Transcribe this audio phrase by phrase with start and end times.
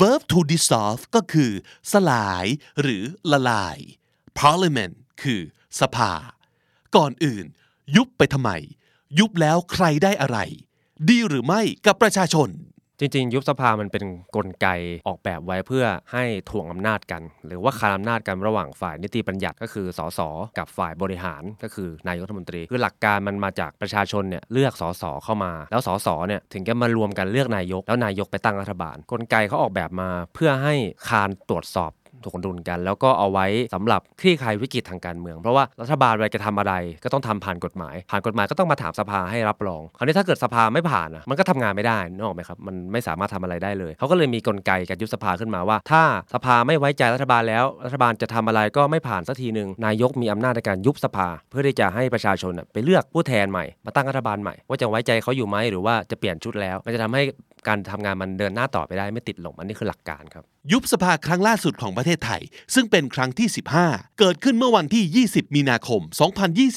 [0.00, 1.50] verb to dissolve ก็คือ
[1.92, 2.46] สลาย
[2.80, 3.78] หรือละลาย
[4.38, 5.40] parliament คือ
[5.80, 6.12] สภา
[6.96, 7.46] ก่อนอื่น
[7.96, 8.50] ยุบไปทำไม
[9.18, 10.38] ยุบแล้วใครได้อะไร
[11.08, 12.48] ดีหรือไม่กับประชาชน
[13.00, 14.68] จริงๆ ยุบสภามันเป็นนกลไก
[15.08, 20.20] ออกแบบไว้เพื่อให้ถ่วงอำนาจกัน หรือว่าคานอำนาจกันระหว่างฝ่ายนิติบัญญัติก็คือสส
[20.58, 30.74] กับฝ่ายบริหารก็คือนายกรัฐมนตรี คือหลักการมันมาจากประชาชนเนี่ยเลือกสสเข้ามา แล้วสสเนี่ยถึงจะมารวมกันเลือกนายก แล้วนายกไปตั้งรัฐบาล กลไกเขาออกแบบมาเพื่อให้
[31.08, 31.92] คานตรวจสอบ
[32.24, 46.02] ถูกดุลกัน แล้วก็เอาไว้สำหรับคลี่คลายวิกฤตทางการเมือง เพราะว่ารัฐบาลเวลาจะทำอะไรก็ต้องทำผ่านกฎหมาย ผ่านกฎหมายก็ต้องมาถามสภาให้รับรอง คราวนี้ถ้าเกิดสภาไม่ผ่านอะมันก็ทำงานไม่ได้นอกไหมครับมันไม่สามารถทำอะไรได้เลยเขาก็เลยมีกลไกการยุบสภาขึ้นมาว่า ถ้า
[46.34, 57.22] สภาไม่ไว้ใจรัฐบาลแล้ว รัฐบาลจะทำอะไรก็ไม่ผ่านสักทีหนึ่งนายกมีอำนาจในการยุบสภา เพื่อที่จะให้ประชาชนไปเลือกผู้แทนใหม่มาตั้งรัฐบาลใหม่ ว่าจะไว้ใจเขาอยู่ไหมหรือว่าจะเปลี่ยนชุดแล้วมันจะทำให้
[57.68, 62.42] การทำงานมันเดินหน้าต่อไปได้ไม่ติดลมอันนี้คือหลักการครับยุบสภาครั้งล่าสุดของประเทศไทย
[62.74, 63.48] ซึ่งเป็นครั้งที่
[63.82, 66.00] 15 เกิดขึ้นเมื่อวันที่ 20 มีนาคม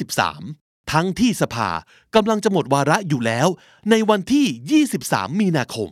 [0.08, 1.70] 2023 ทั้งที่สภา
[2.16, 3.48] กำลังจะหมดวาระอยู่แล้ว
[3.90, 5.92] ในวันที่ 23 มีนาคม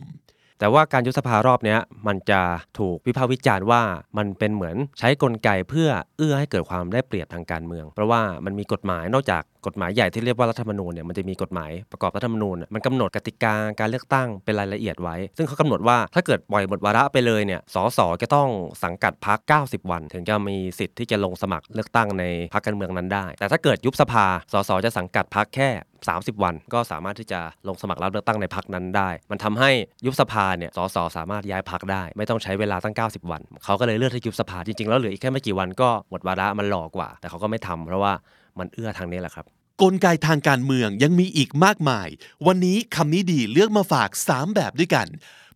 [0.58, 2.40] แต่ว่าการยุบสภารอบนี้มันจะ
[2.78, 3.82] ถูกวิพากษ์วิจารณ์ว่า
[4.18, 18.48] มันเป็นเหมือนใช้กลไกเพื่อเอื้อให้เกิดความได้เปรียบทางการเมือง เพราะว่ามันมีกฎหมายนอกจากกฎหมายใหญ่ที่เรียกว่ารัฐธรรมนูญเนี่ยมันจะมีกฎหมายประกอบรัฐธรรมนูญมันกำหนดกติกาการเลือกตั้งเป็นรายละเอียดไว้ ซึ่งเขากำหนดว่าถ้าเกิดปล่อยหมดวาระไปเลยเนี่ยสสจะต้อง
[18.84, 25.68] สังกัดพัก 90 วัน ถึงจะมีสิทธิ์ที่จะลงสมัครเลือกตั้งในพักการเมืองนั้นได้ แต่ถ้าเกิดยุบสภาสสจะสังกัดพักแค่
[26.06, 29.70] 30 วัน ก็สามารถที่จะลงสมัครรับเลือกตั้งในพักนั้นได้ มันทำให้
[30.06, 38.12] ยุบสภาเนี่ยสสสามารถย้ายพักได้ ไม่ต้องใช้เวลาตั้ง 90 วัน เขาก็เลยเลือกที่ยุบสภาจริงๆ แล้วเหลืออีกแค่ไม่กี่วันก็หมดวาระมันหลอกกว่า แต่เขาก็ไม่ทำเพราะว่า
[38.58, 39.46] มันเอื้อทางนี้แหละครับ
[39.82, 42.08] กลไกทางการเมืองยังมีอีกมากมาย
[42.46, 45.06] วันนี้คำนี้ดีเลือกมาฝาก 3 แบบด้วยกัน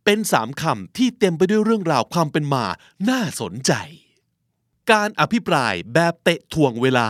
[0.05, 2.65] เป็น 3คำที่เต็มไปด้วยเรื่องราวความเป็นมา
[3.09, 3.73] น่าสนใจ
[4.93, 7.09] การอภิปรายแบบเตะถ่วงเวลา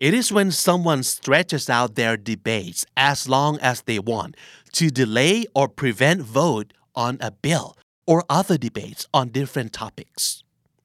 [0.00, 4.36] It is when someone stretches out their debates as long as they want
[4.72, 10.42] to delay or prevent vote on a bill or other debates on different topics.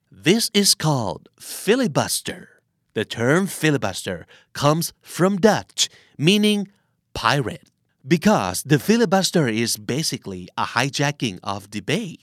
[0.09, 2.61] This is called filibuster.
[2.93, 6.69] The term filibuster comes from Dutch, meaning
[7.13, 7.69] pirate,
[8.07, 12.21] because the filibuster is basically a hijacking of debate.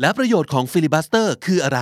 [0.00, 1.80] และประโยชน์ของ filibuster คืออะไร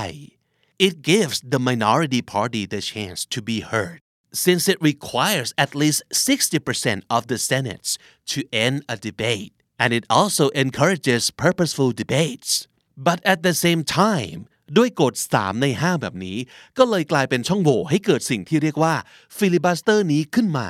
[0.88, 3.98] It gives the minority party the chance to be heard,
[4.32, 7.98] since it requires at least 60% of the Senate
[8.32, 12.66] to end a debate, and it also encourages purposeful debates.
[12.96, 14.38] But at the same time,
[14.78, 16.38] ด้วยกฎ3 ใน 5 แบบนี้
[16.78, 18.94] ก็เลยกลายเป็นช่องโหว่ให้เกิดสิ่งที่เรียกว่า
[19.36, 20.68] ฟิลิบัสเตอร์นี้ขึ้นมา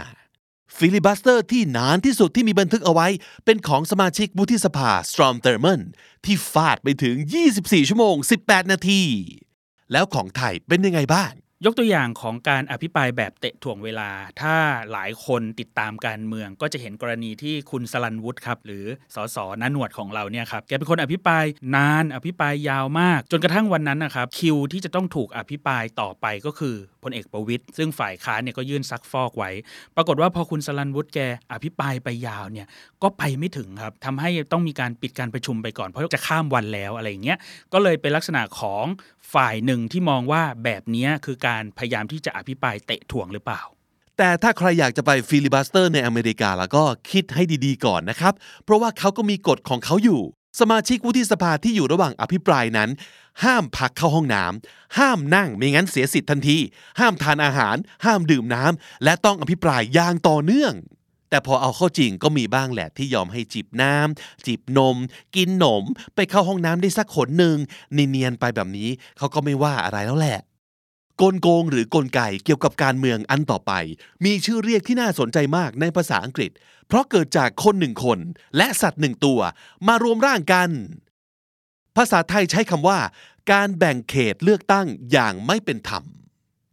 [0.78, 3.08] ฟิลิบัสเตอร์ที่นานที่สุดที่มีบันทึกเอาไว้
[3.44, 5.80] เป็นของสมาชิกวุฒิสภาสตรอมเทอร์มัน
[6.24, 7.16] ที่ฟาดไปถึง
[7.52, 9.02] 24 ชั่วโมง 18 นาที
[9.91, 11.31] แล้วของไทยเป็นยังไงบ้าง
[11.63, 14.09] ยกตัวอย่างของการอภิปรายแบบเตะถ่วงเวลา
[14.41, 14.55] ถ้า
[14.91, 18.85] หลายคนติดตามการเมือง ก็จะเห็นกรณีที่คุณศรัณย์วุฒิครับ หรือ
[19.15, 21.45] สสนันหนวดของเราเนี่ยครับ แกเป็นคนอภิปราย
[21.75, 29.51] นาน อภิปรายยาวมาก จนกระทั่งวันนั้นนะครับ คิวที่จะต้องถูกอภิปรายต่อไปก็คือพลเอกประวิตยซึ่งฝ่ายค้านเนี่ยก็ยื่นซักฟอกไว้
[29.95, 31.19] ปรากฏว่าพอคุณสลันวุฒิแก
[31.51, 32.67] อภิปรายไปยาวเนี่ย
[33.03, 37.37] ก็ไปไม่ถึงครับทำให้ต้องมีการปิดการประชุมไปก่อนเพราะจะข้ามวันแล้วอะไรอย่างเงี้ย
[37.73, 38.85] ก็เลยเป็นลักษณะของ
[39.33, 43.61] ฝ่ายหนึ่งที่มองว่าแบบนี้คือการพยายามที่จะอภิปรายเตะถ่วงหรือเปล่า
[44.17, 48.33] แต่ถ้าใครอยากจะไปฟิลิบัสเตอร์ในอเมริกาแล้วก็คิดให้ดีๆก่อนนะครับ
[48.63, 50.21] เพราะว่าเขาก็มีกฎของเขาอยู่
[50.59, 52.89] สมาชิกวุฒิสภาที่อยู่ระหว่างอภิปรายนั้น
[53.43, 56.57] ห้ามพักเข้าห้องน้ำห้ามนั่งไม่งั้นเสียสิทธิ์ทันที
[56.99, 57.75] ห้ามทานอาหาร
[58.05, 60.73] ห้ามดื่มน้ำและต้องอภิปรายอย่างต่อเนื่อง
[61.29, 64.97] แต่พอเอาเข้าจริงก็มีบ้างแหละที่ยอมให้จิบน้ำจิบนม
[65.35, 65.83] กินนม
[66.15, 67.57] ไปเข้าห้องน้ำได้สักขนหนึ่ง
[67.93, 70.39] เนียนๆไปแบบนี้เขาก็ไม่ว่าอะไรแล้วแหละ
[71.21, 73.71] กลโกงหรือกลไกเกี่ยวกับการเมืองอันต่อไป
[74.25, 76.51] มีชื่อเรียกที่น่าสนใจมากในภาษาอังกฤษ
[76.87, 78.19] เพราะเกิดจากคนหนึ่งคน
[78.57, 79.39] และสัตว์หนึ่งตัว
[79.87, 80.69] มารวมร่างกัน
[81.95, 82.99] ภาษาไทยใช้คำว่า
[83.51, 86.03] การแบ่งเขตเลือกตั้งอย่างไม่เป็นธรรม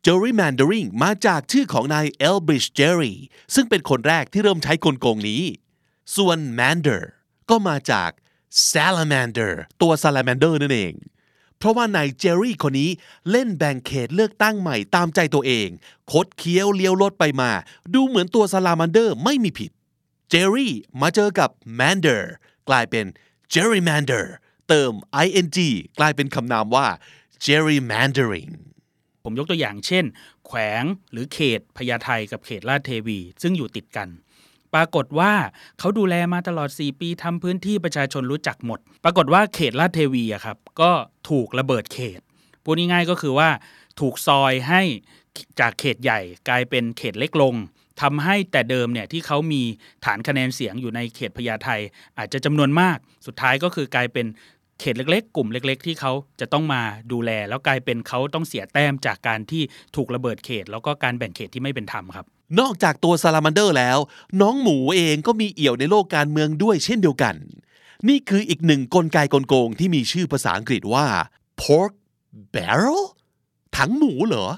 [0.06, 3.14] gerrymandering มาจากชื่อของนาย Elbridge Gerry
[3.54, 5.42] ซึ่งเป็นคนแรกที่เริ่มใช้กลโกงนี้
[6.16, 7.02] ส่วน mander
[7.50, 8.10] ก็มาจาก
[8.70, 9.52] salamander
[9.82, 10.94] ตัว salamander นั่นเอง
[11.62, 12.90] เพราะว่านาย Gerry คนนี้
[13.30, 15.68] เล่นแบ่งเขตเลือกตั้งใหม่ตามใจตัวเอง
[16.12, 17.50] คดเคี้ยวเลี้ยวลดไปมา
[17.94, 19.70] ดูเหมือนตัวซาลามันเดอร์ไม่มีผิด
[20.30, 22.22] Gerry มาเจอกับ mander
[22.68, 23.06] กลายเป็น
[23.52, 24.24] gerrymander
[24.68, 24.92] เติม
[25.24, 25.58] ing
[25.98, 26.86] กลายเป็นคำนามว่า
[27.44, 28.52] gerrymandering
[29.24, 30.04] ผมยกตัวอย่างเช่น
[30.46, 34.08] แขวงหรือเขตพญาไทกับเขตราชเทวี ซึ่งอยู่ติดกัน
[34.74, 35.32] ปรากฏว่า
[35.78, 40.90] เขาดูแลมาตลอด 4 ปีทำพื้นที่ประชาชนรู้จักหมด ปรากฏว่าเขตลาดเทวีอะครับก็
[41.30, 42.20] ถูกระเบิดเขต
[42.64, 43.48] พูดง่ายๆก็คือว่า
[44.00, 44.82] ถูกซอยให้
[45.60, 47.54] จากเขตใหญ่กลายเป็นเขตเล็กลง
[48.02, 49.62] ทำให้แต่เดิมเนี่ยที่เขามี
[50.04, 51.68] ฐานคะแนนเสียงอยู่ในเขตพญาไท
[52.18, 54.26] อาจจะจำนวนมาก สุดท้ายก็คือกลายเป็น
[54.80, 56.82] เขตเล็กๆ กลุ่มเล็ก ๆ ที่เขาจะต้องมา
[57.12, 59.62] ดูแล แล้วกลายเป็นเขาต้องเสียแต้มจากการที่
[59.96, 62.26] ถูกระเบิดเขต แล้วก็การแบ่งเขตที่ไม่เป็นธรรมครับ
[62.60, 63.98] นอกจากตัวซาลามันเดอร์แล้ว
[64.40, 67.34] น้องหมูเองก็มีเอี่ยวในโลกการเมืองด้วยเช่นเดียวกัน
[68.08, 71.06] นี่คืออีกหนึ่งกลไกกลโกงที่มีชื่อภาษาอังกฤษว่า
[71.60, 71.92] pork
[72.54, 73.02] barrel
[73.76, 74.48] ถังหมูเหรอ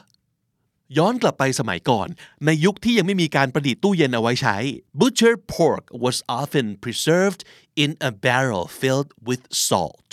[0.98, 2.08] ย้อนกลับไปสมัยก่อน
[2.44, 4.56] ในยุคที่ยังไม่มีการประดิษฐ์ตู้เย็นเอาไว้ใช้
[5.00, 7.40] butcher pork was often preserved
[7.82, 10.08] in a barrel filled with salt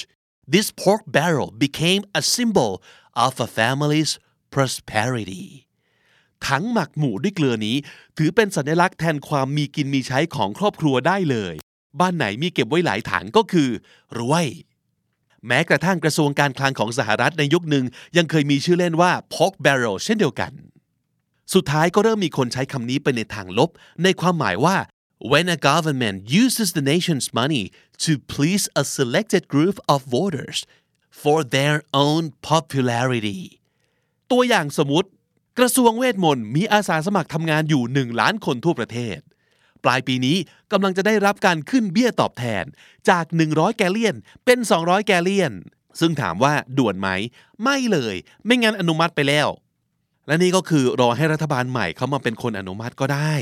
[0.54, 2.74] this pork barrel became a symbol
[3.26, 4.12] of a family's
[4.56, 5.48] prosperity
[6.48, 7.76] ถังหมักหมูด้วยเกลือนี้
[8.18, 11.54] ถือเป็นสัญลักษณ์แทนความมีกินมีใช้ของครอบครัวได้เลย
[12.00, 13.70] บ้านไหนมีเก็บไว้หลายถังก็คือ
[14.18, 14.48] รวย
[15.48, 17.86] แม้กระทั่งกระทรวงการคลังของสหรัฐในยุคหนึ่ง
[18.18, 20.52] ยังเคยมีชื่อเล่นว่า pork barrel เช่นเดียวกัน
[21.54, 23.70] สุดท้ายก็เริ่มมีคนใช้คำนี้ไปในทางลบ
[24.04, 24.76] ในความหมายว่า
[25.32, 27.64] when a government uses the nation's money
[28.04, 30.58] to please a selected group of voters
[31.22, 33.42] for their own popularity
[34.32, 35.10] ตัวอย่างสมมติ
[35.60, 39.18] กระทรวงเวทมนต์มีอาสาสมัครทำงานอยู่ 1 ล้านคนทั่วประเทศ
[39.84, 40.38] ปลายปีนี้
[40.72, 42.64] กำลังจะได้รับการขึ้นเบี้ยตอบแทน
[43.10, 44.16] จาก 100 แกลเลียน
[44.46, 45.54] เป็น 200 แกลเลียน
[46.00, 47.10] ซึ่งถามว่าด่วนไหม
[47.64, 48.16] ไม่เลย
[48.46, 49.48] ไม่งั้นอนุมัติไปแล้ว
[50.28, 53.36] และนี่ก็คือรอให้รัฐบาลใหม่เขามาเป็นคนอนุมัติก็ได้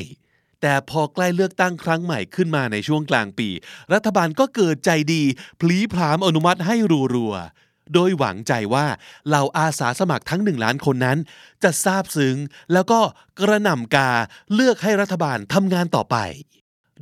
[0.61, 3.49] แต่พอใกล้เลือกตั้งครั้งใหม่ขึ้นมาในช่วงกลางปี
[3.93, 5.23] รัฐบาลก็เกิดใจดี
[5.61, 6.75] พลีพรามอนุมัติให้
[7.15, 8.85] รัวๆ โดยหวังใจว่า
[9.27, 11.17] เหล่าอาสาสมัครทั้งหนึ่งล้านคนนั้น
[11.63, 12.35] จะซาบซึ้ง
[12.73, 12.99] แล้วก็
[13.39, 14.09] กระหน่ำกา
[14.53, 16.17] เลือกให้รัฐบาลทำงานต่อไป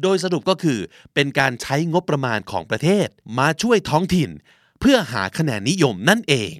[0.01, 0.79] โดยสรุปก็คือ
[1.13, 3.07] เป็นการใช้งบประมาณของประเทศ
[3.37, 4.29] มาช่วยท้องถิ่น
[4.79, 6.55] เพื่อหาคะแนนนิยมนั่นเอง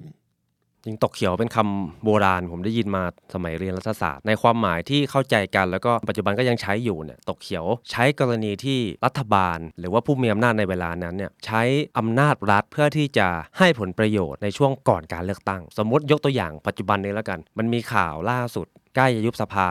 [0.84, 3.02] จริงตกเขียวเป็นคำโบราณ ผมได้ยินมา
[3.34, 11.62] สมัยเรียนรัฐศาสตร์ ในความหมายที่เข้าใจกันแล้วก็ปัจจุบันก็ยังใช้อยู่เนี่ยตกเขียวใช้กรณีที่รัฐบาล หรือว่าผู้มีอำนาจในเวลานั้นเนี่ยใช้
[11.98, 13.28] อำนาจรัฐเพื่อที่จะ
[13.58, 18.66] ให้ผลประโยชน์ในช่วงก่อนการเลือกตั้ง สมมติยกตัวอย่างปัจจุบันนี้แล้วกัน มันมีข่าวล่าสุด
[18.96, 19.70] ใกล้จะยุบสภา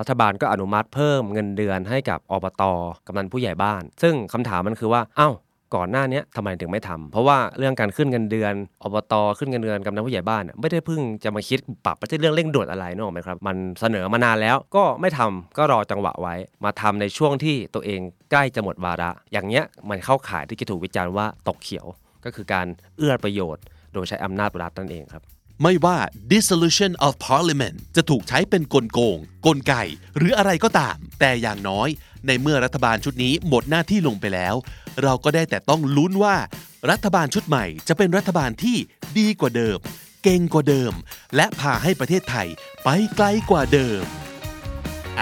[0.00, 2.62] รัฐบาลก็อนุมัติเพิ่มเงินเดือนให้กับอบต
[3.06, 5.30] กำนันผู้ใหญ่บ้าน ซึ่งคำถามมันคือว่า เอ้า
[5.74, 16.34] ก่อนหน้านี้ทำไมถึงไม่ทำเพราะว่าเรื่องการขึ้นเงินเดือนอบตขึ้นเงินเดือนกำนันผู้ใหญ่บ้านไม่ได้เพิ่งจะมาคิดปรับไม่ใช่เรื่องเร่งด่วนอะไรนึกออกไหมครับมันเสนอมานานแล้วก็ไม่ทำก็รอจังหวะไว้
[16.64, 18.00] มาทำในช่วงที่ตัวเอง
[18.30, 21.86] ใกล้จะหมดวาระ อย่างเงี้ยมันเข้าข่ายที่จะถูกวิจารณ์ว่าตกเขียว
[22.24, 22.66] ก็คือการ
[22.96, 25.22] เอื้อประโยชน์ โดยใช้อำนาจรัฐนั่นเองครับ
[25.62, 25.98] ไม่ว่า
[26.32, 29.74] dissolution of parliament จะถูกใช้เป็นกลโกง กลไก
[30.16, 31.88] หรืออะไรก็ตาม แต่อย่างน้อย
[32.26, 34.54] ในเมื่อรัฐบาลชุดนี้หมดหน้าที่ลงไปแล้ว
[35.02, 36.36] เราก็ได้แต่ต้องลุ้นว่า
[36.90, 38.76] รัฐบาลชุดใหม่ จะเป็นรัฐบาลที่
[39.18, 39.78] ดีกว่าเดิม
[40.22, 40.92] เก่งกว่าเดิม
[41.36, 42.48] และพาให้ประเทศไทย
[42.84, 44.02] ไปไกลกว่าเดิม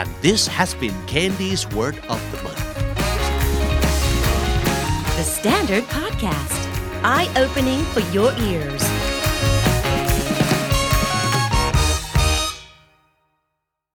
[0.00, 2.66] and this has been Candy's word of the month
[5.18, 6.60] The Standard Podcast,
[7.02, 9.05] eye opening for your ears.